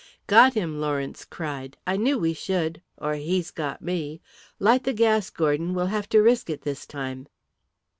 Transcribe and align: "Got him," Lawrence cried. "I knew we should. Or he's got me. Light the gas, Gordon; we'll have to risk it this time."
"Got 0.25 0.55
him," 0.55 0.79
Lawrence 0.81 1.23
cried. 1.25 1.77
"I 1.85 1.95
knew 1.95 2.17
we 2.17 2.33
should. 2.33 2.81
Or 2.97 3.13
he's 3.13 3.51
got 3.51 3.83
me. 3.83 4.19
Light 4.57 4.83
the 4.83 4.93
gas, 4.93 5.29
Gordon; 5.29 5.75
we'll 5.75 5.85
have 5.93 6.09
to 6.09 6.23
risk 6.23 6.49
it 6.49 6.61
this 6.63 6.87
time." 6.87 7.27